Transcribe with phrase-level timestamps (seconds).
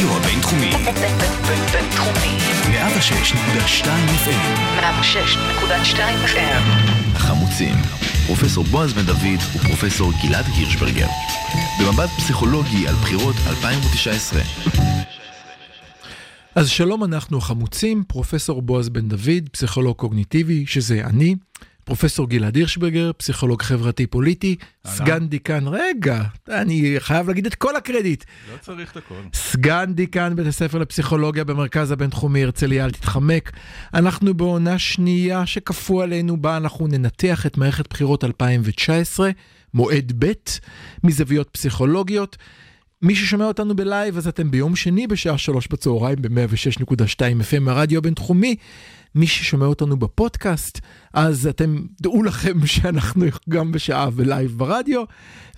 [0.00, 0.70] הרדיו הבינתחומי.
[1.72, 2.38] בינתחומי.
[2.62, 3.86] 106.2
[4.24, 4.80] FM.
[4.80, 5.96] 106.2
[6.26, 6.62] FM.
[7.14, 7.74] החמוצים.
[8.26, 11.06] פרופסור בועז בן דוד ופרופסור גלעד הירשברגר.
[11.80, 14.40] במבט פסיכולוגי על בחירות 2019.
[16.54, 21.34] אז שלום, אנחנו החמוצים, פרופסור בועז בן דוד, פסיכולוג קוגניטיבי, שזה אני,
[21.88, 28.24] פרופסור גלעד הירשברגר, פסיכולוג חברתי פוליטי, סגן דיקן, רגע, אני חייב להגיד את כל הקרדיט.
[28.52, 29.14] לא צריך את הכל.
[29.34, 33.52] סגן דיקן בית הספר לפסיכולוגיה במרכז הבינתחומי הרצליה, אל תתחמק.
[33.94, 39.30] אנחנו בעונה שנייה שכפו עלינו, בה אנחנו ננתח את מערכת בחירות 2019,
[39.74, 40.32] מועד ב',
[41.04, 42.36] מזוויות פסיכולוגיות.
[43.02, 47.98] מי ששומע אותנו ב live, אז אתם ביום שני בשעה שלוש בצהריים ב-106.2 FM הרדיו
[47.98, 48.56] הבינתחומי.
[49.14, 50.80] מי ששומע אותנו בפודקאסט,
[51.14, 55.02] אז אתם, דעו לכם שאנחנו גם בשעה ו live ברדיו,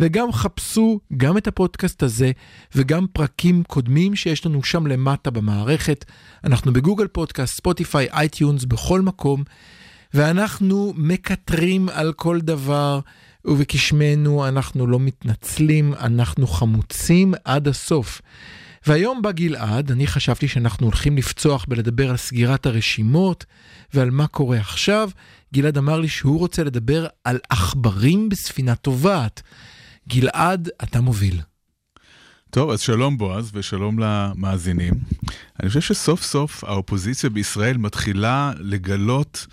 [0.01, 2.31] וגם חפשו גם את הפודקאסט הזה,
[2.75, 6.05] וגם פרקים קודמים שיש לנו שם למטה במערכת.
[6.45, 9.43] אנחנו ב Google Podcast, Spotify, iTunes, בכל מקום,
[10.15, 13.01] ואנחנו מקטרים על כל דבר.
[13.45, 18.23] וכשמנו אנחנו לא מתנצלים, אנחנו חמוצים עד הסוף.
[18.87, 23.45] והיום בא גלעד, אני חשבתי שאנחנו הולכים לפצוח בלדבר על סגירת הרשימות
[23.95, 25.11] ועל מה קורה עכשיו.
[25.55, 29.43] גלעד אמר לי שהוא רוצה לדבר על עכברים בספינה טובעת.
[30.09, 31.41] גלעד, אתה מוביל.
[32.51, 34.95] טוב, אז שלום בועז ושלום למאזינים.
[35.61, 39.47] אני חושב שסוף סוף האופוזיציה בישראל מתחילה לגלות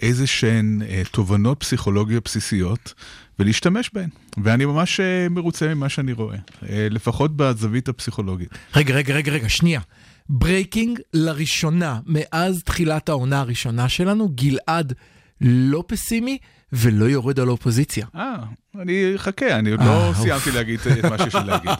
[0.00, 2.94] איזה שהן אה, תובנות פסיכולוגיות בסיסיות
[3.38, 4.08] ולהשתמש בהן.
[4.44, 6.36] ואני ממש אה, מרוצה ממה שאני רואה,
[6.68, 8.48] אה, לפחות בזווית הפסיכולוגית.
[8.76, 9.80] רגע, רגע, רגע, רגע, שנייה.
[10.28, 14.92] breaking לראשונה מאז תחילת העונה הראשונה שלנו, גלעד
[15.40, 16.38] לא פסימי
[16.72, 18.06] ולא יורד על האופוזיציה.
[18.14, 18.34] אה,
[18.80, 20.16] אני אחכה, אני עוד אה, לא אוף.
[20.16, 21.70] סיימתי להגיד את מה שיש לי להגיד.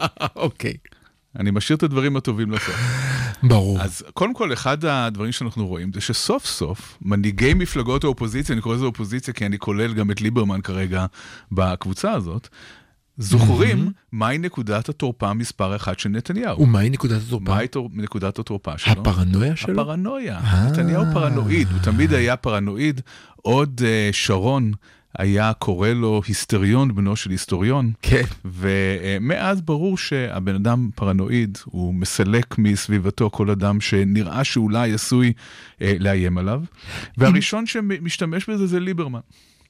[0.36, 0.74] אוקיי.
[1.38, 2.76] אני משאיר את הדברים הטובים לסוף.
[3.42, 3.80] ברור.
[3.80, 8.74] אז קודם כל, אחד הדברים שאנחנו רואים זה שסוף סוף מנהיגי מפלגות האופוזיציה, אני קורא
[8.74, 11.06] לזה אופוזיציה כי אני כולל גם את ליברמן כרגע
[11.52, 12.48] בקבוצה הזאת,
[13.18, 16.60] זוכרים מהי נקודת התורפה מספר אחת של נתניהו.
[16.60, 17.54] ומהי נקודת התורפה?
[17.54, 18.92] מהי תור- נקודת התורפה שלו?
[18.92, 19.80] הפרנויה שלו?
[19.82, 20.38] הפרנויה.
[20.38, 20.66] אה.
[20.70, 23.00] נתניהו פרנואיד, הוא תמיד היה פרנואיד.
[23.36, 24.72] עוד אה, שרון
[25.18, 27.92] היה קורא לו היסטריון, בנו של היסטוריון.
[28.02, 28.22] כן.
[28.44, 35.32] ומאז ברור שהבן אדם פרנואיד, הוא מסלק מסביבתו כל אדם שנראה שאולי עשוי
[35.82, 36.62] אה, לאיים עליו.
[37.18, 39.20] והראשון שמשתמש בזה זה ליברמן.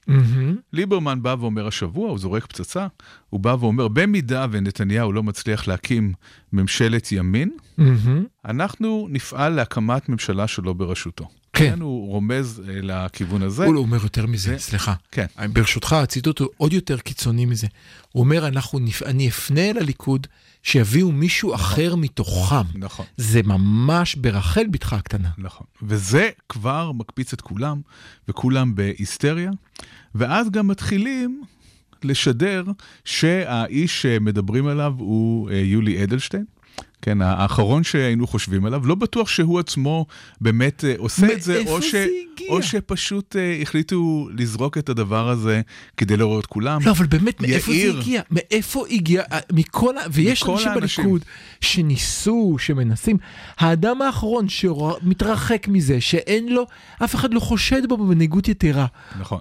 [0.07, 0.55] מהמם.
[0.73, 2.87] ליברמן בא ואומר השבוע, הוא זורק פצצה,
[3.29, 6.13] הוא בא ואומר, במידה ונתניהו לא מצליח להקים
[6.53, 8.25] ממשלת ימין, מהמם.
[8.45, 11.27] אנחנו נפעל להקמת ממשלה שלא בראשותו.
[11.57, 11.81] כן.
[11.81, 13.65] הוא רומז אה, לכיוון הזה.
[13.65, 14.93] הוא לא אומר יותר מזה, זה- סליחה.
[15.11, 15.25] כן.
[15.53, 17.67] ברשותך, הציטוט הוא עוד יותר קיצוני מזה.
[18.11, 18.47] הוא אומר.
[19.05, 20.27] אני אפנה אל הליכוד
[20.63, 22.55] שיביאו מישהו אחר מתוכם.
[22.75, 23.05] נכון.
[23.17, 25.29] זה ממש ברחל בתך הקטנה.
[25.37, 25.67] נכון.
[25.81, 27.81] וזה כבר מקפיץ את כולם,
[28.27, 29.51] וכולם בהיסטריה,
[30.15, 31.43] ואז גם מתחילים
[32.03, 32.63] לשדר
[33.05, 36.45] שהאיש שמדברים עליו הוא אה, יולי אדלשטיין.
[37.05, 40.05] כן, האחרון שהיינו חושבים עליו, לא בטוח שהוא עצמו
[40.41, 42.47] באמת אה, עושה את זה, או, זה הגיע?
[42.49, 45.61] או שפשוט אה, החליטו לזרוק את הדבר הזה
[45.97, 46.81] כדי לעורר את כולם.
[46.85, 47.99] לא, אבל באמת, מאיפה זה יאיר.
[47.99, 48.21] הגיע?
[48.31, 49.23] מאיפה הגיע?
[49.31, 50.01] אה, מכל ה...
[50.11, 51.03] ויש מכל אנשים האנשים.
[51.03, 51.21] בליכוד
[51.61, 53.17] שניסו, שמנסים.
[53.57, 56.65] האדם האחרון שמתרחק מזה, שאין לו,
[57.03, 58.85] אף אחד לא חושד בו במנהיגות יתרה.
[59.19, 59.39] נכון.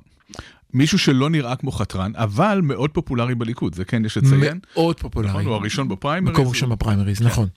[0.74, 4.58] מישהו שלא נראה כמו חתרן, אבל מאוד פופולרי בליכוד, זה כן יש לציין.
[4.74, 5.30] מאוד פופולרי.
[5.30, 6.34] נכון, הוא הראשון בפריימריז.
[6.38, 7.48] מקום ראשון בפריימריז, נכון.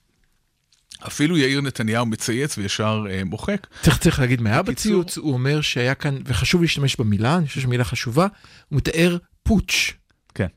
[1.07, 3.67] אפילו יאיר נתניהו מצייץ וישר אה, מוחק.
[3.81, 7.61] צריך, צריך להגיד מה היה בציוץ, הוא אומר שהיה כאן, וחשוב להשתמש במילה, אני חושב
[7.61, 8.27] שמילה חשובה,
[8.69, 9.91] הוא מתאר פוטש.
[10.35, 10.47] כן.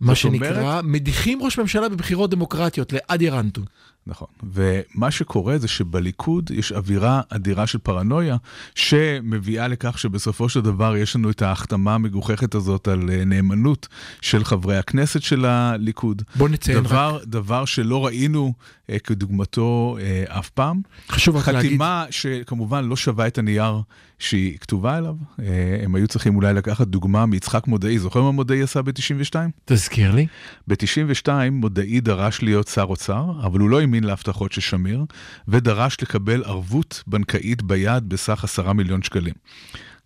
[0.00, 3.62] מה זאת אומרת- שנקרא, מדיחים ראש ממשלה בבחירות דמוקרטיות לעד ירנטו.
[4.06, 4.28] נכון.
[4.52, 8.36] ומה שקורה זה שבליכוד יש אווירה אדירה של פרנויה,
[8.74, 13.88] שמביאה לכך שבסופו של דבר יש לנו את ההחתמה המגוחכת הזאת על אה, נאמנות
[14.20, 16.22] של חברי הכנסת של הליכוד.
[16.34, 18.52] בוא נציין דבר, דבר שלא ראינו
[18.90, 20.80] אה, כדוגמתו אה, אף פעם.
[21.08, 23.80] חשוב רק להגיד, חתימה שכמובן לא שווה את הנייר
[24.18, 25.14] שהיא כתובה אליו.
[25.40, 25.44] אה,
[25.82, 27.98] הם היו צריכים אולי לקחת דוגמה מיצחק מודעי.
[27.98, 29.34] זוכר מה מודעי עשה ב-92?
[29.64, 30.26] תזכיר לי.
[30.68, 35.04] ב-92 מודעי דרש להיות שר אוצר, אבל הוא לא האמין להבטחות של שמיר,
[35.48, 39.34] ודרש לקבל ערבות בנקאית ביד בסך עשרה מיליון שקלים.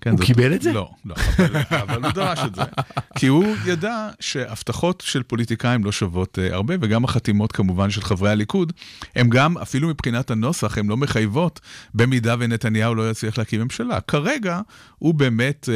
[0.01, 0.73] כן, הוא זאת- קיבל את זה?
[0.73, 2.63] לא, לא, אבל, אבל הוא דרש את זה.
[3.19, 8.31] כי הוא ידע שהבטחות של פוליטיקאים לא שוות אה, הרבה, וגם החתימות כמובן של חברי
[8.31, 8.73] הליכוד,
[9.17, 11.61] הם גם, אפילו מבחינת הנוסח, הן לא מחייבות
[11.95, 14.01] במידה ונתניהו לא יצליח להקים ממשלה.
[14.01, 14.61] כרגע
[14.99, 15.75] הוא באמת אה,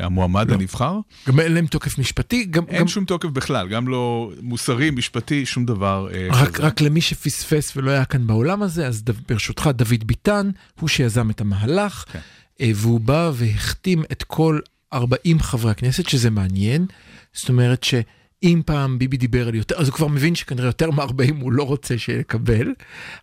[0.00, 0.54] אה, המועמד לא.
[0.54, 0.98] הנבחר.
[1.28, 2.64] גם אין להם תוקף משפטי, גם...
[2.68, 2.88] אין גם...
[2.88, 6.66] שום תוקף בכלל, גם לא מוסרי, משפטי, שום דבר אה, רק, כזה.
[6.66, 11.30] רק למי שפספס ולא היה כאן בעולם הזה, אז דו, ברשותך, דוד ביטן, הוא שיזם
[11.30, 12.18] את המהלך, כן.
[12.60, 14.60] אה, והוא בא והחתים את כל
[14.92, 16.86] 40 חברי הכנסת, שזה מעניין.
[17.32, 21.40] זאת אומרת שאם פעם ביבי דיבר על יותר, אז הוא כבר מבין שכנראה יותר מ-40
[21.40, 22.74] הוא לא רוצה שיקבל.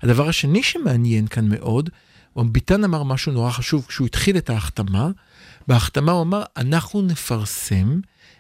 [0.02, 1.90] הדבר השני שמעניין כאן מאוד,
[2.36, 5.10] ביטן אמר משהו נורא חשוב כשהוא התחיל את ההחתמה.
[5.68, 8.00] בהחתמה הוא אמר, אנחנו נפרסם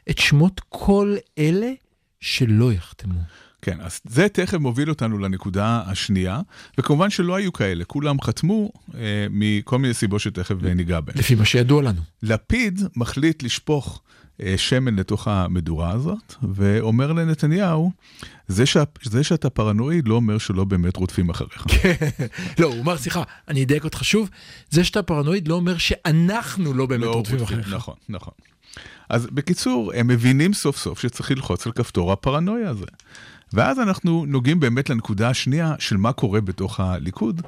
[0.09, 1.71] את שמות כל אלה
[2.19, 3.19] שלא יחתמו.
[3.61, 6.41] כן, אז זה תכף מוביל אותנו לנקודה השנייה,
[6.77, 11.17] וכמובן שלא היו כאלה, כולם חתמו אה, מכל מיני סיבות שתכף אה, ניגע בהן.
[11.17, 12.01] לפי מה שידוע לנו.
[12.23, 14.01] לפיד מחליט לשפוך
[14.41, 17.91] אה, שמן לתוך המדורה הזאת, ואומר לנתניהו,
[18.47, 21.65] זה, שה, זה שאתה פרנואיד לא אומר שלא באמת רודפים אחריך.
[22.59, 24.29] לא, הוא אמר, סליחה, אני אדייק אותך שוב,
[24.69, 27.73] זה שאתה פרנואיד לא אומר שאנחנו לא באמת לא רודפים, אחריך.
[27.73, 28.33] נכון, נכון.
[29.09, 32.85] אז בקיצור, הם מבינים סוף סוף שצריך ללחוץ על כפתור הפרנויה הזה.
[33.53, 37.41] ואז אנחנו נוגעים באמת לנקודה השנייה של מה קורה בתוך הליכוד,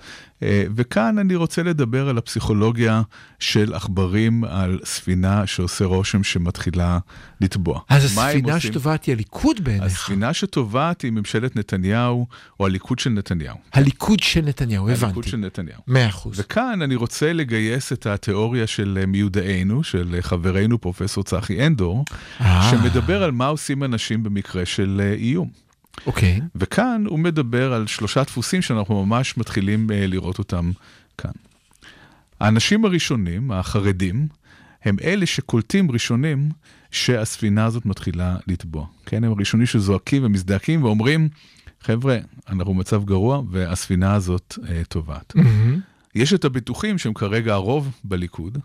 [0.44, 3.01] אה, וכאן אני רוצה לדבר על הפסיכולוגיה
[3.39, 7.00] של עכברים על ספינה שעושה רושם שמתחילה
[7.41, 7.79] לטבוע.
[7.89, 8.59] אז הספינה?
[8.59, 9.83] שטובעת היא הליכוד בעיניך.
[9.83, 12.27] הספינה שטובעת היא ממשלת נתניהו,
[12.59, 13.57] או הליכוד של נתניהו.
[13.73, 15.29] הליכוד של נתניהו, הליכוד הבנתי.
[15.29, 15.81] של נתניהו.
[15.88, 16.39] מאה אחוז.
[16.39, 22.05] וכאן אני רוצה לגייס את התיאוריה של אה, מיודענו, של אה, חברנו פרופסור צחי אנדור,
[22.69, 25.63] שמדבר על מה עושים אנשים במקרה של איום.
[26.05, 26.41] אוקיי.
[26.55, 30.71] וכאן הוא מדבר על שלושה דפוסים שאנחנו ממש מתחילים אה, לראות אותם
[31.17, 31.31] כאן.
[32.39, 34.27] האנשים הראשונים, החרדים,
[34.83, 36.49] הם אלה שקולטים ראשונים
[36.91, 38.85] שהספינה הזאת מתחילה לטבוע.
[39.05, 41.29] כן, הם הראשונים שזועקים ומזדעקים ואומרים,
[41.81, 42.17] חבר'ה,
[42.49, 45.35] אנחנו במצב גרוע והספינה הזאת אה, טובעת.
[45.35, 45.79] מהמם.
[46.15, 48.57] יש את הבטוחים שהם כרגע הרוב בליכוד,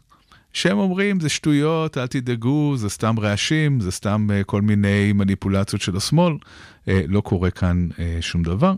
[0.53, 5.83] שהם אומרים זה שטויות, אל תדאגו, זה סתם רעשים, זה סתם uh, כל מיני מניפולציות
[5.83, 8.75] של השמאל, uh, לא קורה כאן uh, שום דבר.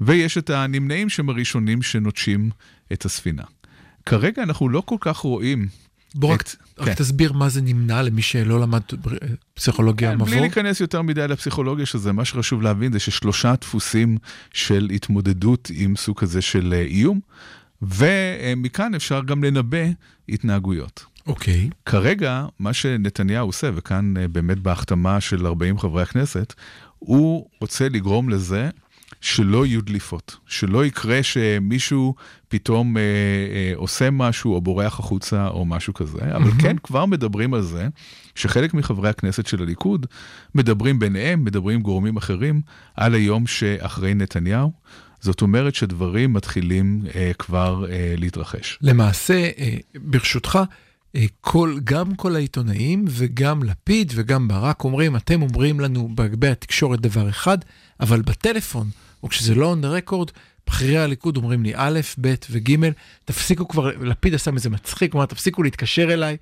[0.00, 2.50] ויש את הנמנעים שהם הראשונים שנוטשים
[2.92, 3.42] את הספינה.
[4.06, 5.68] כרגע אנחנו לא כל כך רואים
[6.14, 6.94] בוא את- רק כן.
[6.94, 8.80] תסביר מה זה נמנע למי שלא למד
[9.54, 10.40] פסיכולוגיה כן, בלי מבוא.
[10.40, 14.18] להיכנס יותר מדי לפסיכולוגיה שזה, מה שחשוב להבין זה ששלושה דפוסים
[14.52, 17.20] של התמודדות עם סוג כזה של איום,
[17.82, 19.86] ומכאן אפשר גם לנבא
[20.28, 21.04] התנהגויות.
[21.26, 21.70] אוקיי.
[21.86, 26.54] כרגע, מה שנתניהו עושה, וכאן אה, באמת בהחתמה של 40 חברי הכנסת,
[26.98, 28.70] הוא רוצה לגרום לזה
[29.20, 32.14] שלא יהיו דליפות, שלא יקרה שמישהו
[32.48, 37.54] פתאום אה, אה, עושה משהו או בורח החוצה או משהו כזה, אבל כן כבר מדברים
[37.54, 37.88] על זה
[38.34, 40.06] שחלק מחברי הכנסת של הליכוד
[40.54, 42.60] מדברים ביניהם, מדברים עם גורמים אחרים,
[42.96, 44.72] על היום שאחרי נתניהו.
[45.22, 48.78] זאת אומרת שדברים מתחילים אה, כבר אה, להתרחש.
[48.82, 50.58] למעשה, אה, ברשותך,
[51.16, 57.00] אה, כל, גם כל העיתונאים וגם לפיד וגם ברק אומרים, אתם אומרים לנו בהגבי התקשורת
[57.00, 57.58] דבר אחד,
[58.00, 58.86] אבל בטלפון,
[59.22, 60.32] או כשזה לא on the record,
[60.66, 62.76] בכירי הליכוד אומרים לי א', ב' וג',
[63.24, 66.36] תפסיקו כבר, לפיד עשה מזה מצחיק, אמר, תפסיקו להתקשר אליי,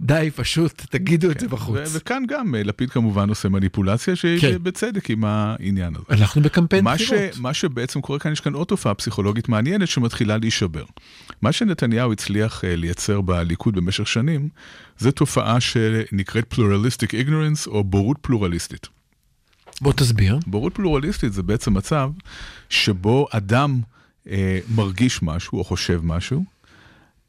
[0.00, 1.76] די, פשוט תגידו את זה בחוץ.
[1.76, 4.62] ו- וכאן גם אה, לפיד כמובן עושה מניפולציה שהיא כן.
[4.62, 6.04] בצדק עם העניין הזה.
[6.10, 7.38] אנחנו בקמפיין מה, ש, בחירות.
[7.38, 10.84] מה שבעצם קורה כאן, יש כאן עוד תופעה פסיכולוגית מעניינת שמתחילה להישבר.
[11.42, 14.48] מה שנתניהו הצליח אה, לייצר בליכוד במשך שנים,
[14.98, 18.88] זה תופעה שנקראת Pluralistic Ignorance או בורות פלורליסטית.
[19.80, 20.38] בוא תסביר.
[20.46, 22.10] בורות פלורליסטית זה בעצם מצב
[22.68, 23.80] שבו אדם
[24.30, 26.44] אה, מרגיש משהו או חושב משהו,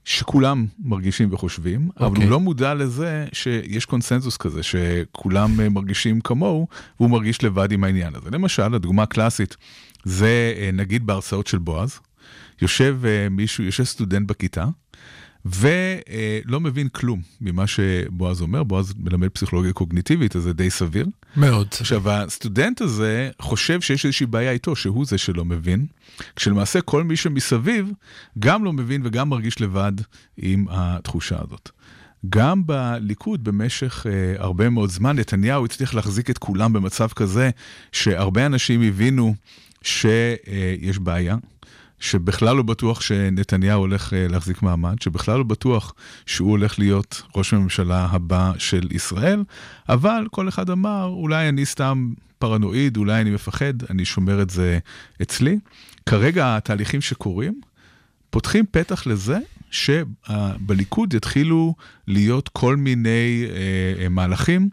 [0.06, 2.00] שכולם מרגישים וחושבים, okay.
[2.00, 2.24] אבל אוקיי.
[2.24, 6.68] הוא לא מודע לזה שיש קונסנזוס כזה, שכולם אה, מרגישים כמוהו,
[7.00, 8.30] והוא מרגיש לבד עם העניין הזה.
[8.32, 9.58] למשל, הדוגמה הקלאסית
[10.04, 12.00] זה אה, נגיד בהרצאות של בועז,
[12.62, 14.66] יושב אה, מישהו, יושב סטודנט בכיתה,
[15.46, 21.06] ולא מבין כלום ממה שבועז אומר, בועז מלמד פסיכולוגיה קוגניטיבית, אז זה די סביר.
[21.38, 21.68] מאוד.
[21.80, 25.86] עכשיו, הסטודנט הזה חושב שיש איזושהי בעיה איתו, שהוא זה שלא מבין,
[26.36, 27.92] כשלמעשה כל מי שמסביב
[28.40, 29.94] גם לא מבין וגם מרגיש לבד
[30.38, 31.70] עם התחושה הזאת.
[32.30, 37.50] גם בליכוד במשך אה, הרבה מאוד זמן, נתניהו הצליח להחזיק את כולם במצב כזה,
[37.92, 39.36] שהרבה אנשים הבינו
[39.82, 41.36] שיש בעיה.
[42.00, 45.94] שבכלל לא בטוח שנתניהו הולך אה, להחזיק מעמד, שבכלל לא בטוח
[46.26, 49.44] שהוא הולך להיות ראש הממשלה הבא של ישראל,
[49.90, 54.80] אבל כל אחד אמר, אולי אני סתם פרנואיד, אולי אני מפחד, אני שומר את זה
[55.22, 55.60] אצלי.
[56.06, 57.62] כרגע התהליכים שקורים
[58.30, 59.38] פותחים פתח לזה
[59.72, 61.76] שבליכוד יתחילו
[62.08, 64.70] להיות כל מיני אה, אה, מהלכים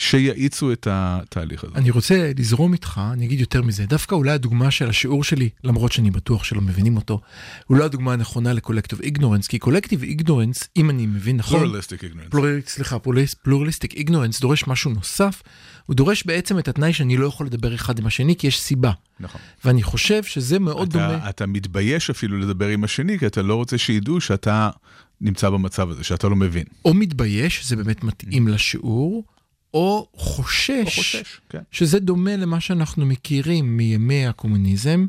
[0.00, 1.74] שיאיצו את התהליך הזה.
[1.74, 5.92] אני רוצה לזרום איתך, אני אגיד יותר מזה, דווקא אולי הדוגמה של השיעור שלי, למרות
[5.92, 7.20] שאני בטוח שלא מבינים אותו,
[7.66, 12.28] הוא לא הדוגמה הנכונה לקולקטיב איגנורנס, כי קולקטיב איגנורנס, אם אני מבין נכון, פלורליסטיק איגנרנס.
[12.30, 12.96] פלורליסט, סליחה,
[13.42, 15.42] פלורליסטיק איגנורנס דורש משהו נוסף,
[15.86, 18.92] הוא דורש בעצם את התנאי שאני לא יכול לדבר אחד עם השני, כי יש סיבה.
[19.20, 19.40] נכון.
[19.64, 21.16] ואני חושב שזה מאוד דומה.
[21.16, 24.70] אתה, אתה מתבייש אפילו לדבר עם השני, כי אתה לא רוצה שידעו שאתה
[25.20, 26.64] נמצא במצב הזה, שאתה לא מבין.
[26.84, 29.24] או מתבייש, זה באמת מתאים לשיעור,
[29.74, 31.58] או חושש, או חושש, כן.
[31.70, 35.06] שזה דומה למה שאנחנו מכירים מימי הקומוניזם,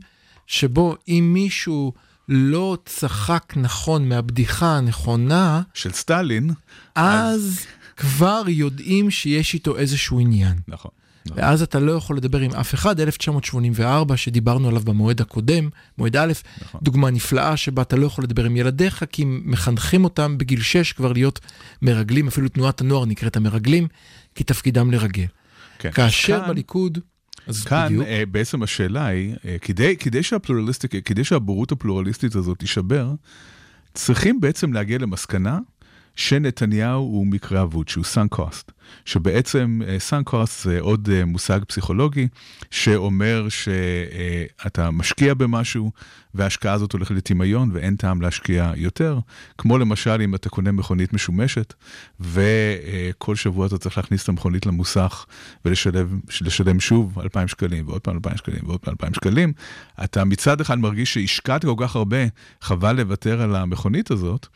[0.48, 1.94] שבו אם מישהו
[2.30, 6.50] לא צחק נכון מהבדיחה הנכונה, של סטלין,
[6.96, 7.60] אז
[7.98, 10.60] כבר יודעים שיש איתו איזשהו עניין.
[10.68, 10.92] נכון.
[11.36, 13.00] ואז אתה לא יכול לדבר עם אף אחד.
[13.00, 16.82] 1984, שדיברנו עליו במועד הקודם, מועד א', נכון.
[16.84, 21.14] דוגמה נפלאה שבה אתה לא יכול לדבר עם ילדיך, כי מחנכים אותם בגיל 6 כבר
[21.14, 21.40] להיות
[21.82, 23.88] מרגלים, אפילו תנועת הנוער נקראת המרגלים,
[24.36, 25.26] כי תפקידם לרגל.
[25.80, 25.92] כן.
[25.92, 26.98] כאשר כאן- בליכוד,
[27.48, 32.60] אז כאן בדיוק, אה, בעצם השאלה היא, אה, כדי, כדי שהפלורליסטיק, כדי שהבורות הפלורליסטית הזאת
[32.60, 33.14] תישבר,
[33.94, 35.60] צריכים בעצם להגיע למסקנה
[36.16, 38.72] שנתניהו הוא מקרה אבוד, שהוא sunk cost.
[39.06, 42.28] שבעצם אה, sunk cost זה עוד אה, מושג פסיכולוגי
[42.72, 45.92] שאומר שאתה משקיע במשהו
[46.34, 49.20] וההשקעה הזאת הולכת לטמיון ואין טעם להשקיע יותר.
[49.58, 51.74] כמו למשל אם אתה קונה מכונית משומשת
[52.20, 55.26] וכל שבוע אתה צריך להכניס את המכונית למוסך
[55.66, 59.54] ולשלם לשלם שוב 2,000 שקלים ועוד פעם 2,000 שקלים ועוד פעם 2,000 שקלים,
[60.04, 62.18] אתה מצד אחד מרגיש שהשקעת כל כך הרבה,
[62.62, 64.48] חבל לוותר על המכונית הזאת.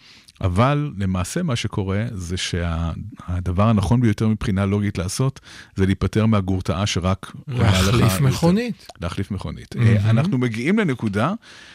[0.42, 5.39] אבל למעשה מה שקורה זה שהדבר הנכון ביותר מבחינה לוגית לעשות
[5.75, 8.24] זה להיפטר מהגורתאה שרק להחליף יותר.
[8.24, 8.88] מכונית.
[9.01, 9.75] להחליף מכונית.
[9.75, 11.34] אה, אנחנו מגיעים לנקודה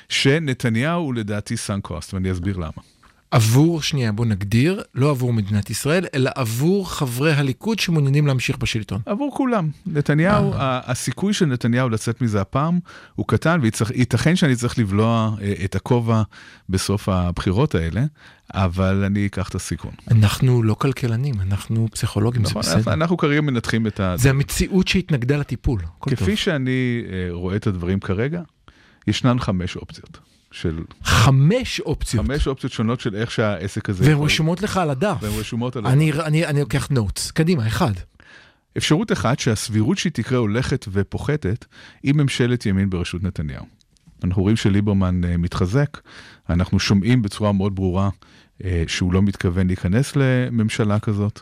[0.09, 2.83] שנתניהו הוא לדעתי קוסט, ואני אסביר למה.
[3.31, 9.01] עבור, שנייה, בוא נגדיר, לא עבור מדינת ישראל, אלא עבור חברי הליכוד שמעוניינים להמשיך בשלטון.
[9.07, 9.69] עבור כולם.
[9.87, 10.81] נתניהו, אה.
[10.85, 12.79] הסיכוי של נתניהו לצאת מזה הפעם
[13.15, 16.23] הוא קטן, וייתכן שאני צריך לבלוע אה, את הכובע
[16.69, 18.05] בסוף הבחירות האלה,
[18.55, 19.93] אבל אני אקח את הסיכון.
[20.11, 22.93] אנחנו לא כלכלנים, אנחנו פסיכולוגים, זה נכון, בסדר.
[22.93, 24.15] אנחנו כרגע מנתחים את ה...
[24.17, 25.81] זה המציאות שהתנגדה לטיפול.
[25.97, 26.19] הכל טוב.
[26.19, 28.43] כפי שאני אה, רואה את הדברים כרגע,
[29.07, 30.31] ישנן חמש אופציות.
[30.53, 34.27] של חמש אופציות, חמש אופציות שונות של איך שהעסק הזה והן יכול...
[34.27, 35.17] רשומות לך על הדף.
[35.21, 35.87] והן רשומות על...
[35.87, 37.93] אני, אני, אני לוקח נוטס, קדימה, אחד.
[38.77, 41.65] אפשרות אחת שהסבירות שהיא תקרה הולכת ופוחתת
[42.03, 43.65] היא ממשלת ימין בראשות נתניהו.
[44.25, 46.01] אנחנו רואים שליברמן אה, מתחזק,
[46.51, 48.11] אנחנו שומעים בצורה מאוד ברורה
[48.65, 51.41] אה, שהוא לא מתכוון להיכנס לממשלה כזאת,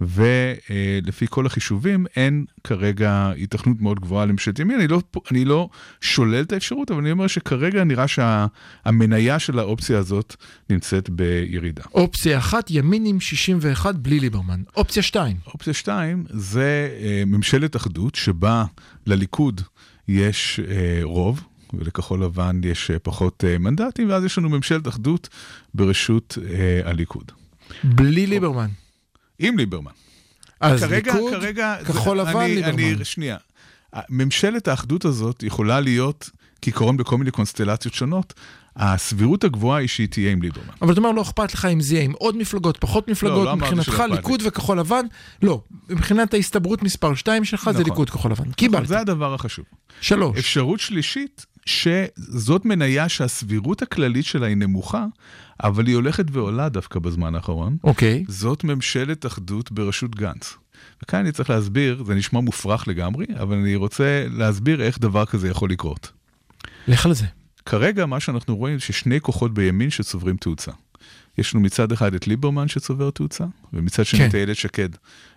[0.00, 4.76] ולפי כל החישובים אין כרגע התכנות מאוד גבוהה לממשלת ימין.
[4.80, 5.00] אני לא,
[5.30, 5.68] אני לא
[6.00, 10.36] שולל את האפשרות, אבל אני אומר שכרגע נראה שהמניה של האופציה הזאת
[10.70, 11.82] נמצאת בירידה.
[11.94, 14.62] אופציה אחת, ימין עם 61 בלי ליברמן.
[14.76, 18.64] אופציה שתיים, אופציה שתיים זה אה, ממשלת אחדות שבה
[19.06, 19.60] לליכוד
[20.08, 21.44] יש אה, רוב.
[21.74, 25.28] ולכחול לבן יש אה, פחות מנדטים, ואז יש לנו ממשלת אחדות
[25.74, 26.38] בראשות
[26.84, 27.32] הליכוד.
[27.84, 28.68] בלי ליברמן.
[29.38, 29.90] עם ליברמן.
[30.60, 32.94] אז כרגע, ליכוד, כרגע, כחול זה- לבן, אני, ליברמן.
[32.94, 33.36] אני, שנייה.
[34.08, 36.30] ממשלת האחדות הזאת יכולה להיות
[36.62, 38.34] כעיקרון בכל מיני קונסטלציות שונות.
[38.76, 40.68] הסבירות הגבוהה היא שהיא תהיה עם ליברמן.
[40.82, 43.44] אבל אתה אומר, לא אכפת לך אם זה יהיה עם עוד מפלגות, פחות מפלגות, לא
[43.44, 44.16] שלא מבחינתך אכפת לי.
[44.16, 45.04] ליכוד וכחול לבן?
[45.42, 45.60] לא.
[45.88, 47.84] מבחינת ההסתברות מספר 2 שלך זה נכון.
[47.84, 48.52] ליכוד כחול לבן.
[48.52, 48.86] קיבלת.
[48.86, 49.64] זה הדבר החשוב.
[50.00, 50.38] שלוש.
[50.38, 55.06] אפשרות שלישית, שזאת מניה שהסבירות הכללית שלה היא נמוכה,
[55.62, 57.76] אבל היא הולכת ועולה דווקא בזמן האחרון.
[57.84, 58.24] אוקיי.
[58.28, 60.56] זאת ממשלת אחדות בראשות גנץ.
[61.02, 65.48] וכאן אני צריך להסביר, זה נשמע מופרך לגמרי, אבל אני רוצה להסביר איך דבר כזה
[65.48, 66.12] יכול לקרות.
[66.88, 67.26] לך על זה.
[67.66, 70.72] כרגע מה שאנחנו רואים ששני כוחות בימין שצוברים תאוצה.
[71.38, 74.28] יש לנו מצד אחד את ליברמן שצובר תאוצה, ומצד שני כן.
[74.28, 74.88] את איילת שקד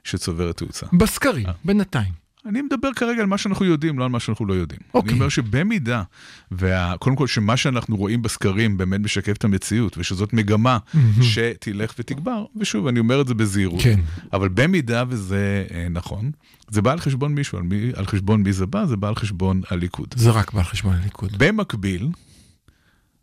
[0.03, 0.85] שצוברת תאוצה.
[0.93, 1.51] בסקרים, אה.
[1.65, 2.20] בינתיים.
[2.45, 4.81] אני מדבר כרגע על מה שאנחנו יודעים, לא על מה שאנחנו לא יודעים.
[4.93, 5.09] אוקיי.
[5.09, 6.03] אני אומר שבמידה,
[6.51, 10.77] וקודם כל שמה שאנחנו רואים בסקרים באמת משקף את המציאות, ושזאת מגמה
[11.21, 13.99] שתלך ותגבר, ושוב, אני אומר את זה בזהירות, כן.
[14.33, 16.31] אבל במידה וזה אה, נכון,
[16.69, 18.85] זה בא על חשבון מישהו, על, מי, על חשבון מי זה בא?
[18.85, 20.13] זה בא על חשבון הליכוד.
[20.17, 21.31] זה רק בא על חשבון הליכוד.
[21.37, 22.09] במקביל,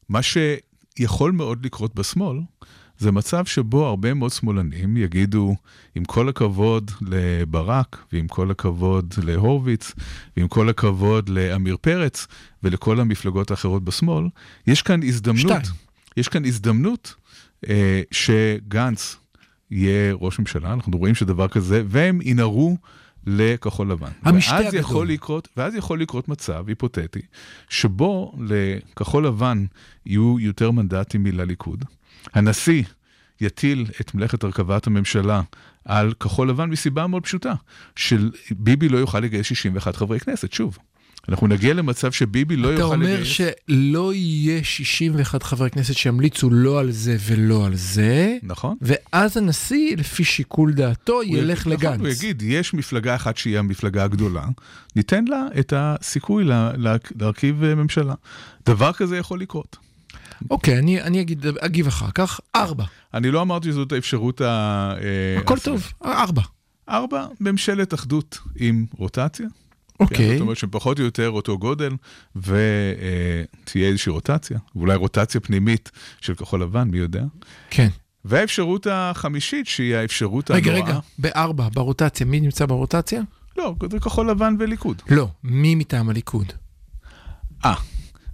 [0.09, 2.39] מה שיכול מאוד לקרות בשמאל,
[2.99, 5.57] זה מצב שבו הרבה מאוד שמאלנים יגידו,
[5.95, 9.93] עם כל הכבוד לברק, ועם כל הכבוד להורוביץ,
[10.37, 12.27] ועם כל הכבוד לעמיר פרץ,
[12.63, 14.25] ולכל המפלגות האחרות בשמאל,
[14.67, 15.77] יש כאן הזדמנות, שתיים.
[16.17, 17.15] יש כאן הזדמנות
[17.69, 19.17] אה, שגנץ
[19.71, 22.77] יהיה ראש ממשלה, אנחנו רואים שדבר כזה, והם ינהרו
[23.27, 24.11] לכחול לבן.
[24.23, 24.81] המשתה ואז הגדול.
[24.81, 27.21] יכול לקרות, ואז יכול לקרות מצב היפותטי,
[27.69, 29.65] שבו לכחול לבן
[30.07, 31.85] יהיו יותר מנדטים מלליכוד,
[32.35, 32.83] הנשיא
[33.41, 35.43] יטיל את מלאכת הרכבת הממשלה
[35.85, 37.55] על כחול לבן מסיבה מאוד פשוטה,
[37.97, 40.79] שביבי לא יוכל לגייס 61 חברי כנסת, שוב.
[41.29, 43.29] אנחנו נגיע למצב שביבי לא אתה יוכל אומר לגייס...
[43.29, 48.77] שלא יהיה 61 חברי כנסת שימליצו לא על זה ולא על זה, נכון.
[48.81, 51.95] ואז הנשיא, לפי שיקול דעתו, ילך יגיד- לגנץ.
[51.95, 54.45] נכון, הוא יגיד, יש מפלגה אחת שהיא המפלגה הגדולה,
[54.97, 58.15] ניתן לה את הסיכוי לה, לה, להרכיב אה, ממשלה.
[58.67, 59.77] דבר כזה יכול לקרות.
[60.51, 62.41] אוקיי, אני, אני אגיד, אגיב אחר כך.
[62.57, 62.85] ארבע.
[63.15, 64.45] אני לא אמרתי שזאת האפשרות ה...
[65.03, 65.59] אה, הכל.
[65.59, 66.43] טוב, ארבע.
[66.89, 69.47] ארבע, ממשלת אחדות עם רוטציה.
[69.99, 70.33] כן, אוקיי.
[70.33, 71.93] זאת אומרת שפחות או יותר אותו גודל,
[72.37, 75.91] ותהיה איזושהי רוטציה, ואולי רוטציה פנימית
[76.21, 77.23] של כחול לבן, מי יודע.
[77.71, 77.89] כן.
[78.25, 80.91] והאפשרות החמישית, שהיא האפשרות רגע, הנוראה...
[80.91, 83.23] רגע, בארבע, ברוטציה, מי נמצא ברוטציה?
[83.57, 85.03] לא, זה כחול לבן וליכוד.
[85.11, 86.53] לא, מי מטעם הליכוד?
[87.65, 87.75] אה,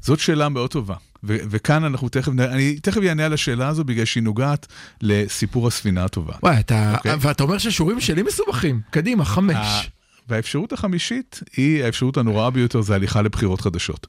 [0.01, 0.97] זאת שאלה מאוד טובה.
[1.27, 4.67] ו- וכאן אנחנו תכף, אני תכף אענה על השאלה הזו בגלל שהיא נוגעת
[5.03, 6.33] לסיפור הספינה הטובה.
[6.43, 7.15] וואי, אתה, אוקיי.
[7.21, 8.81] ואתה אומר שהשיעורים שלי מסובכים.
[8.91, 9.91] קדימה, חמש.
[10.29, 14.07] והאפשרות החמישית היא האפשרות הנוראה ביותר, זה הליכה לבחירות חדשות.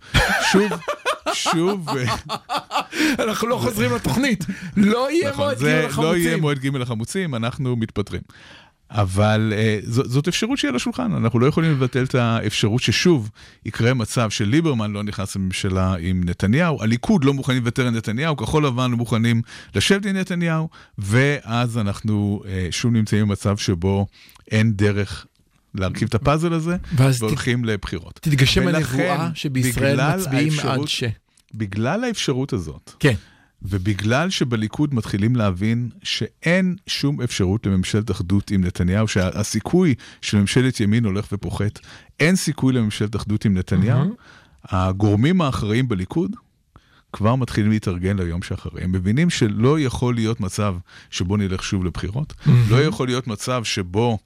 [0.52, 0.72] שוב,
[1.34, 2.16] שוב, אה,
[3.24, 4.46] אנחנו לא חוזרים לתוכנית.
[4.78, 6.42] לא יהיה נכון, מועד זה גיל לא יהיה לחמוצים.
[6.42, 8.22] מועד ג' לחמוצים, אנחנו מתפטרים.
[8.92, 13.30] אבל אה, ז, זאת אפשרות שיהיה על השולחן, אנחנו לא יכולים לבטל את האפשרות ששוב
[13.66, 18.66] יקרה מצב שליברמן לא נכנס לממשלה עם נתניהו, הליכוד לא מוכנים לוותר על נתניהו, כחול
[18.66, 19.42] לבן לא מוכנים
[19.76, 24.08] לשבת עם נתניהו, ואז אנחנו אה, שוב נמצאים במצב שבו
[24.52, 25.26] אין דרך
[25.76, 28.20] להרכיב את הפאזל הזה, ואז ת- והולכים לבחירות.
[28.22, 31.04] תתגשם הנבואה שבישראל מצביעים עד האפשרות- ש...
[31.54, 33.14] בגלל האפשרות הזאת, כן.
[33.62, 41.06] ובגלל שבליכוד מתחילים להבין שאין שום אפשרות לממשלת אחדות עם נתניהו, שהסיכוי של ממשלת ימין
[41.06, 41.80] הולך ופוחת,
[42.20, 44.16] אין סיכוי לממשלת אחדות עם נתניהו,
[44.64, 46.32] הגורמים האחראים בליכוד
[47.14, 48.84] כבר מתחילים להתארגן ליום שאחרי.
[48.84, 50.76] הם מבינים שלא יכול להיות מצב
[51.10, 52.34] שבו נלך שוב לבחירות,
[52.70, 54.18] לא יכול להיות מצב שבו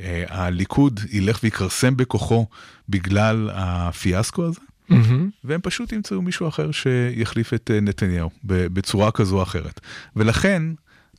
[0.00, 2.46] אה, הליכוד ילך ויכרסם בכוחו
[2.88, 4.60] בגלל הפיאסקו הזה.
[4.88, 5.30] מהמם.
[5.44, 9.80] והם פשוט ימצאו מישהו אחר שיחליף את אה, נתניהו בצורה כזו או אחרת.
[10.16, 10.62] ולכן,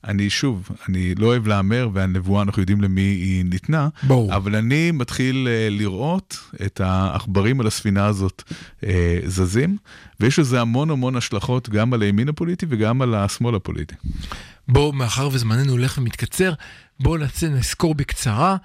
[0.03, 4.35] אני שוב, אני לא אוהב להמר, והנבואה, אנחנו יודעים למי היא ניתנה, ברור.
[4.35, 8.43] אבל אני מתחיל אה, לראות את העכברים על הספינה הזאת
[8.83, 9.77] אה, זזים,
[10.19, 13.95] ויש לזה המון המון השלכות גם על הימין הפוליטי וגם על השמאל הפוליטי.
[14.67, 16.53] בואו, מאחר וזמננו הולך ומתקצר,
[16.99, 17.17] בואו
[17.49, 18.57] נזכור בקצרה.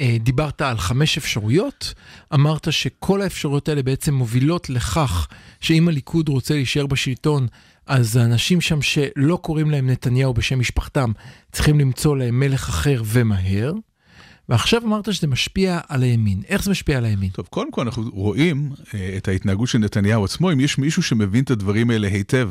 [0.00, 1.94] אה, דיברת על חמש אפשרויות,
[2.34, 5.28] אמרת שכל האפשרויות האלה בעצם מובילות לכך
[5.60, 7.46] שאם הליכוד רוצה להישאר בשלטון,
[7.86, 11.12] אז האנשים שם שלא קוראים להם נתניהו בשם משפחתם,
[11.52, 13.72] צריכים למצוא להם מלך אחר ומהר.
[14.50, 16.42] ועכשיו אמרת שזה משפיע על הימין.
[16.48, 17.30] איך זה משפיע על הימין?
[17.30, 20.52] טוב, קודם כל אנחנו רואים אה, את ההתנהגות של נתניהו עצמו.
[20.52, 22.50] אם יש מישהו שמבין את הדברים האלה היטב,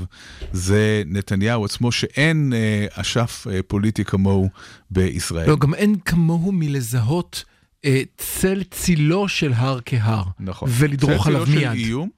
[0.54, 4.50] זה נתניהו עצמו, שאין אה, אשף אה, פוליטי כמוהו
[4.92, 5.50] בישראל.
[5.50, 7.44] לא, גם אין כמוהו מלזהות
[8.18, 10.24] צל צילו של הר כהר.
[10.40, 10.70] נכון.
[10.72, 11.86] ולדרוך צל עליו צילו של מיד.
[11.86, 12.10] איום.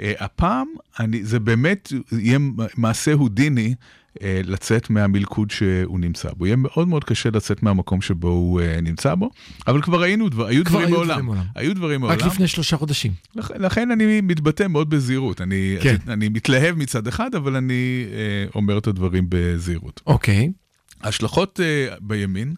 [0.00, 0.66] אה, הפעם,
[1.00, 2.38] אני, זה באמת יהיה
[2.76, 3.74] מעשה הודיני
[4.22, 6.46] אה, לצאת מהמלכוד שהוא נמצא בו.
[6.46, 9.30] יהיה מאוד מאוד קשה לצאת מהמקום שבו הוא אה, נמצא בו,
[9.66, 11.10] אבל כבר ראינו, דבר, היו כבר דברים היו מעולם.
[11.12, 11.44] דברים מעולם.
[11.54, 12.32] היו דברים רק מעולם.
[12.34, 13.12] לפני שלושה חודשים.
[13.36, 15.40] לכ- לכן אני מתבטא מאוד בזהירות.
[15.40, 15.96] אני, כן.
[16.08, 18.18] אני מתלהב מצד אחד, אבל אני אה,
[18.54, 20.00] אומר את הדברים בזהירות.
[20.06, 20.50] אוקיי.
[21.00, 22.54] ההשלכות אה, בימין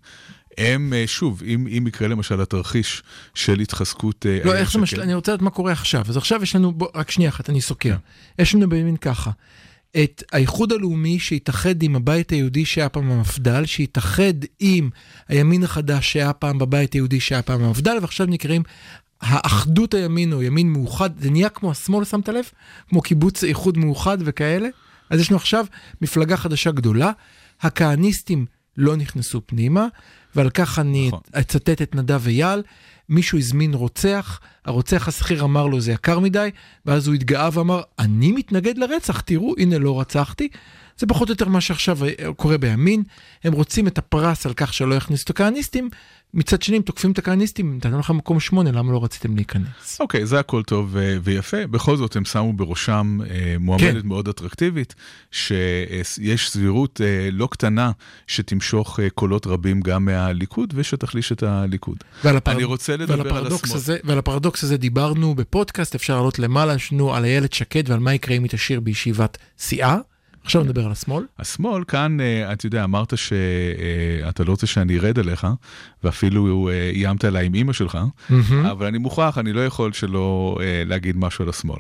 [0.59, 3.03] הם, אה, שוב, אם, אם יקרה למשל התרחיש
[3.35, 4.27] של התחזקות...
[4.27, 5.01] אה, לא, איך זה משל...
[5.01, 6.05] אני רוצה לדעת מה קורה עכשיו.
[6.09, 7.91] אז עכשיו יש לנו, בוא, רק שנייה אחת, אני סוקר.
[8.37, 8.43] כן.
[8.43, 9.31] יש לנו בימין ככה,
[9.97, 14.91] את האיחוד הלאומי שהתאחד עם הבית היהודי שהיה פעם המפד"ל, שהתאחד עם
[15.29, 18.63] הימין החדש שהיה פעם בבית היהודי שהיה פעם המפד"ל, ועכשיו נקראים
[19.21, 22.45] האחדות הימין או ימין מאוחד, זה נהיה כמו השמאל, שמת לב?
[22.89, 24.69] כמו קיבוץ איחוד מאוחד וכאלה.
[25.11, 25.67] אז יש לנו עכשיו
[26.01, 27.13] מפלגה חדשה גדולה,
[27.61, 29.87] הכהניסטים לא נכנסו פנימה,
[30.35, 31.21] ועל כך אני נכון.
[31.33, 32.63] אצטט את נדב אייל,
[33.09, 36.51] מישהו הזמין רוצח, הרוצח השכיר אמר לו זה יקר מדי,
[36.87, 40.49] ואז הוא התגאה ואמר, אני מתנגד לרצח, תראו, הנה לא רצחתי.
[40.99, 43.03] זה פחות או יותר מה שעכשיו אה, קורה בימין,
[43.45, 45.91] הם רוצים את הפרס על כך שלא יכניסו את הכהניסטים,
[46.35, 50.01] מצד שני הם תוקפים את הכהניסטים, נתנו לכם מקום שמונה, למה לא רציתם להיכנס?
[50.01, 51.67] אוקיי, זה הכל טוב אה, ויפה.
[51.67, 54.09] בכל זאת, הם שמו בראשם אה, מועמדת כן.
[54.09, 54.95] מאוד אטרקטיבית,
[55.33, 57.91] שיש סבירות אה, לא קטנה
[58.27, 61.97] שתמשוך קולות רבים גם מהליכוד ושתחליש את הליכוד.
[62.25, 63.77] ועל הפר- אני רוצה לדבר ועל על הפרדוקס השמאל.
[63.77, 67.99] הזה, ועל הפרדוקס הזה דיברנו בפודקאסט, אפשר לעלות למעלה, יש לנו על איילת שקד ועל
[68.01, 69.99] מה יקרה אם היא תשאיר בישיבת סיעה.
[70.45, 71.25] עכשיו נדבר על השמאל.
[71.39, 75.47] השמאל, כאן, אה, אתה יודע, אמרת שאתה לא רוצה שאני ארד עליך,
[76.05, 77.99] ואפילו אה, איימת עליי עם אימא שלך,
[78.71, 81.79] אבל אני מוכרח, אני לא יכול שלא אה, להגיד משהו על השמאל.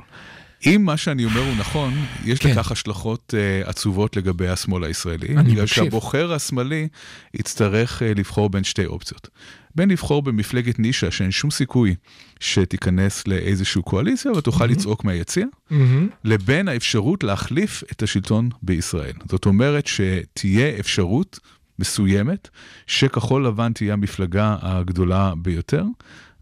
[0.66, 1.94] אם מה שאני אומר הוא נכון,
[2.24, 2.50] יש כן.
[2.50, 5.36] לכך השלכות uh, עצובות לגבי השמאל הישראלי.
[5.36, 5.84] אני בגלל מקשיב.
[5.84, 6.88] שהבוחר השמאלי
[7.34, 9.28] יצטרך uh, לבחור בין שתי אופציות.
[9.74, 11.94] בין לבחור במפלגת נישה שאין שום סיכוי
[12.40, 16.08] שתיכנס לאיזושהי קואליציה ותוכל לצעוק מהיציע, מהמם.
[16.24, 19.12] לבין האפשרות להחליף את השלטון בישראל.
[19.28, 21.38] זאת אומרת שתהיה אפשרות
[21.78, 22.48] מסוימת
[22.86, 25.84] שכחול לבן תהיה המפלגה הגדולה ביותר,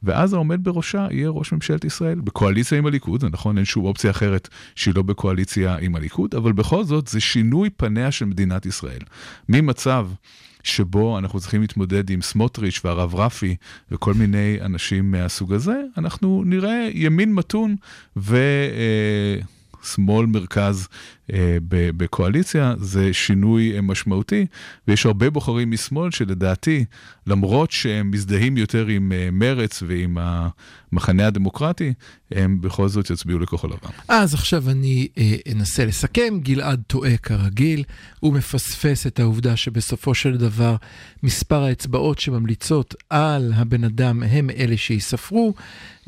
[0.03, 4.11] ואז העומד בראשה יהיה ראש ממשלת ישראל, בקואליציה עם הליכוד, זה נכון, אין שום אופציה
[4.11, 9.01] אחרת שהיא לא בקואליציה עם הליכוד, אבל בכל זאת זה שינוי פניה של מדינת ישראל.
[9.49, 10.09] ממצב
[10.63, 13.57] שבו אנחנו צריכים להתמודד עם סמוטריץ' והרב רפי
[13.91, 17.77] וכל מיני אנשים מהסוג הזה, אנחנו נראה ימין מתון
[19.83, 20.89] ושמאל מרכז
[21.33, 24.47] אה, בקואליציה, זה שינוי אה, משמעותי,
[24.89, 26.85] ויש הרבה בוחרים משמאל שלדעתי,
[27.27, 31.93] למרות שהם מזדהים יותר עם אה, מרץ ועם המחנה הדמוקרטי,
[32.31, 33.91] הם בכל זאת יצביעו לכחול לבן.
[34.09, 37.85] אז עכשיו אני אה, אנסה לסכם, גלעד טועה כרגיל,
[38.21, 40.77] הוא מפספס את העובדה שבסופו של דבר
[41.23, 45.55] מספר האצבעות שממליצות על הבן אדם הם אלה שייספרו,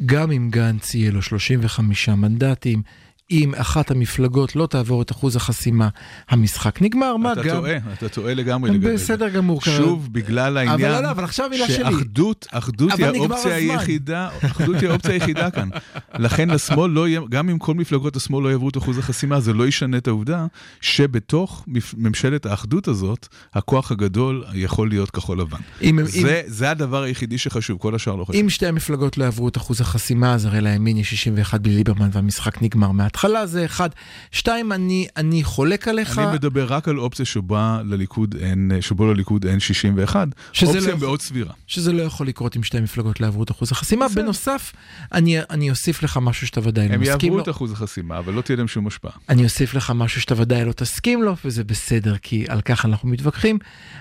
[0.06, 2.82] גם אם גנץ יהיה לו 35 מנדטים.
[3.30, 5.88] אם אחת המפלגות לא תעבור את אחוז החסימה,
[6.28, 7.56] המשחק נגמר, מה אתה גם...
[7.56, 8.94] טועה, אתה טועה לגמרי לגבי זה.
[8.94, 9.62] בסדר גמור.
[9.62, 11.76] שוב, בגלל אבל העניין לא, לא, אבל עכשיו מילה שלי.
[11.76, 13.54] שאחדות, אחדות היא אבל האופציה.
[13.54, 15.68] היחידה, אחדות היא האופציה היחידה כאן.
[16.24, 19.52] לכן לשמאל לא יהיה, גם אם כל מפלגות השמאל לא יעברו את אחוז החסימה, זה
[19.52, 20.46] לא ישנה את העובדה
[20.80, 21.64] שבתוך
[21.96, 25.58] ממשלת האחדות הזאת, הכוח הגדול יכול להיות כחול לבן.
[25.82, 28.36] אם, אם, זה, זה הדבר היחידי שחשוב, כל השאר לא חשוב.
[28.36, 32.08] אם שתי המפלגות לא יעברו את אחוז החסימה, אז הרי לימין יש 61 בלי ליברמן
[32.12, 33.90] והמשחק נגמר מההתחלה, זה אחד.
[34.32, 36.18] שתיים, אני, אני חולק עליך.
[36.18, 40.98] אני מדבר רק על אופציה שבה לליכוד אין, שבו לליכוד אין 61, שזה אופציה לא-
[40.98, 41.52] מאוד סבירה.
[41.66, 44.08] שזה לא יכול לקרות אם שתי המפלגות לא יעברו את אחוז החסימה.
[44.08, 44.22] בסדר.
[44.22, 44.72] בנוסף,
[45.12, 47.42] אני, אני אוסיף לך משהו שאתה ודאי לא הם מסכים יעברו לו.
[47.42, 49.12] את אחוז החסימה, אבל לא תהיה להם שום השפעה.
[49.28, 53.08] אני אוסיף לך משהו שאתה ודאי לא תסכים לו, וזה בסדר, כי על כך אנחנו
[53.08, 53.58] מתווכחים.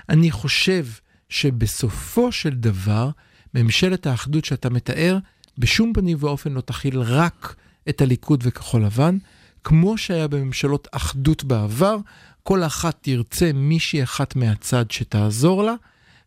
[0.08, 0.86] אני חושב
[1.28, 3.10] שבסופו של דבר,
[3.54, 5.18] ממשלת האחדות שאתה מתאר,
[5.58, 7.54] בשום פנים ואופן לא תכיל רק
[7.88, 9.18] את הליכוד וכחול לבן,
[9.64, 11.96] כמו שהיה בממשלות אחדות בעבר,
[12.42, 15.74] כל אחת תרצה מישהי אחת מהצד שתעזור לה,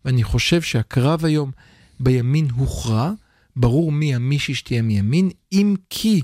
[0.06, 1.52] ואני חושב שהקרב היום
[2.00, 3.12] בימין הוכרע,
[3.56, 6.22] ברור מי המישהי שתהיה מימין, אם כי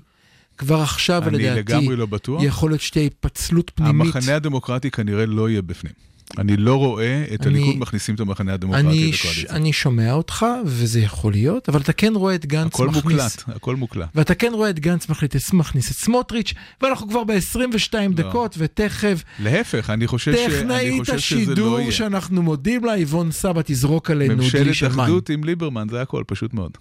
[0.58, 2.44] כבר עכשיו, אני לדעתי, לגמרי לא בטוח.
[2.44, 4.16] יכול להיות שתהיה התפצלות פנימית.
[4.16, 6.09] המחנה הדמוקרטי כנראה לא יהיה בפנים.
[6.38, 8.86] אני לא רואה את אני- הליכוד מכניסים את המחנה הדמוקרטי.
[9.12, 9.50] לקואליציה.
[9.50, 13.04] אני שומע אותך, וזה יכול להיות, אבל אתה כן רואה את גנץ הכל מכניס...
[13.04, 14.10] מוקלט, הכל מוקלט.
[14.16, 17.60] ואתה כן רואה את גנץ מחליט, מכניס את סמוטריץ', ואנחנו כבר ב-22
[17.94, 18.08] לא.
[18.08, 20.38] דקות, ותכף להפך, אני חושב, ש...
[20.38, 21.92] אני טכנאית חושב שזה לא השידור יהיה.
[21.92, 25.00] שאנחנו מודים לה, איבון סבא תזרוק עלינו דלי ממשלת של מים.
[25.00, 26.72] אחדות עם ליברמן, זה הכל, פשוט מאוד.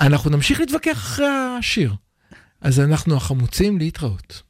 [0.00, 1.26] אנחנו נמשיך להתווכח אחרי
[1.58, 1.94] השיר.
[2.60, 4.42] אז אנחנו החמוצים להתראות.